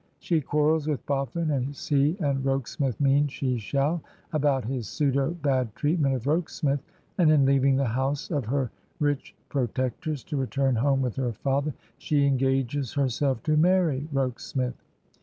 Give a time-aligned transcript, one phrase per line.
[0.17, 4.01] She quarrels with Boffin, as he and Rokesmith mean she shall,
[4.33, 6.79] about his pseudo bad treatment of Rokesmith,
[7.19, 11.75] and in leaving the house of her rich protectors, to return home with her father,
[11.99, 14.73] she engages herself to marry Rokesmith.